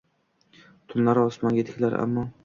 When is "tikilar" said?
1.69-1.97